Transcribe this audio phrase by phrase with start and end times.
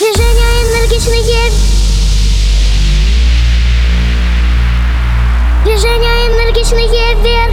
[0.00, 1.52] Движение энергичные.
[5.62, 7.49] движение энергичные вверх.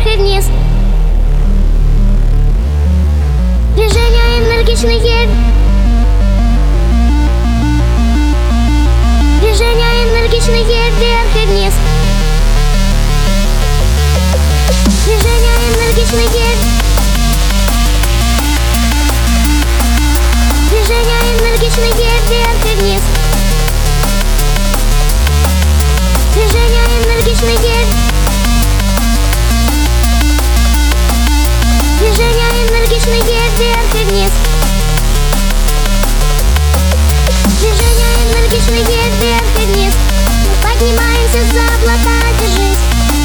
[40.80, 42.77] Поднимаемся за облака, держись.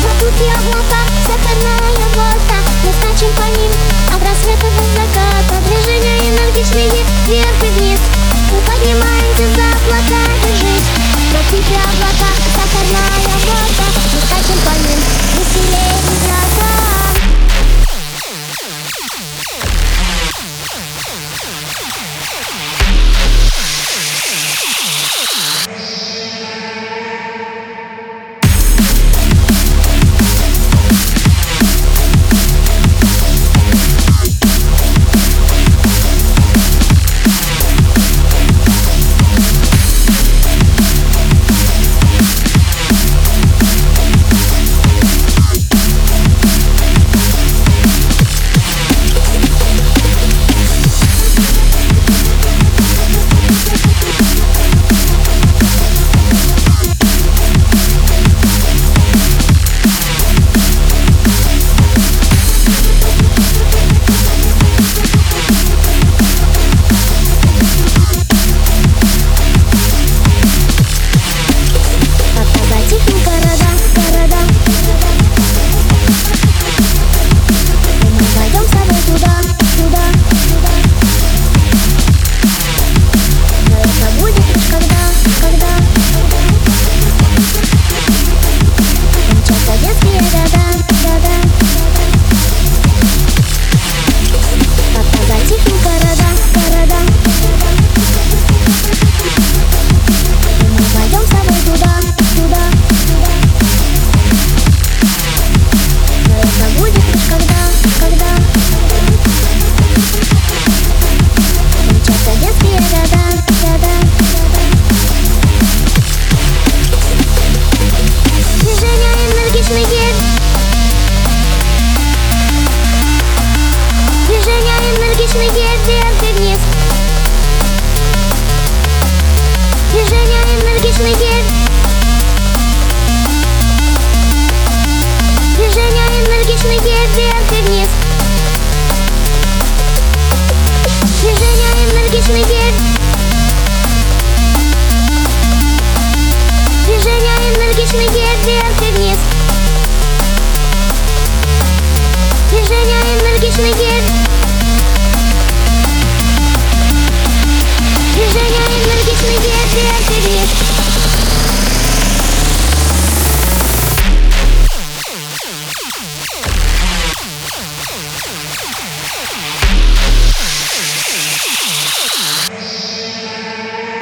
[0.03, 3.71] Вокруг яблока, сахарная водка Мы скачем по ним
[4.09, 6.89] от рассвета до заката Движения энергичные,
[7.27, 7.82] вверх и вверх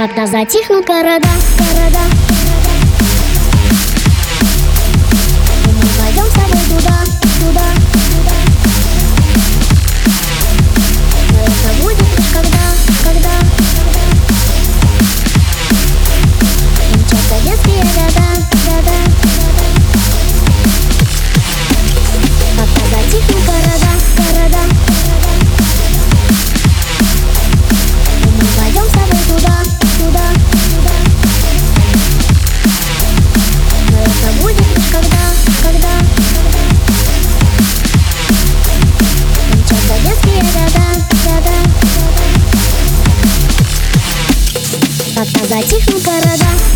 [0.00, 1.28] Когда затихнут города,
[1.58, 2.29] города.
[45.50, 46.69] за техника рода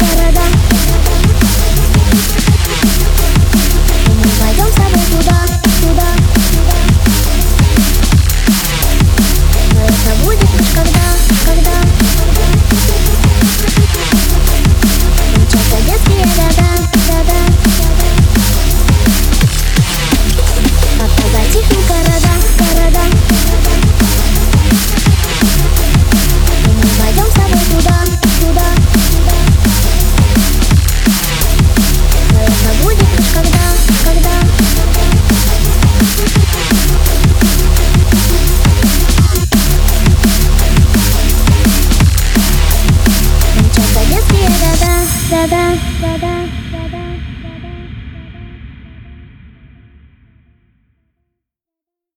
[45.46, 46.63] 哒哒哒哒。